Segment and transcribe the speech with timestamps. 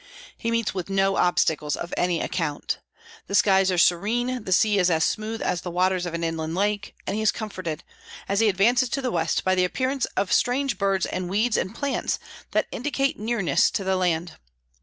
[0.35, 2.79] He meets with no obstacles of any account.
[3.27, 6.55] The skies are serene, the sea is as smooth as the waters of an inland
[6.55, 7.83] lake; and he is comforted,
[8.27, 11.75] as he advances to the west, by the appearance of strange birds and weeds and
[11.75, 12.17] plants
[12.49, 14.37] that indicate nearness to the land.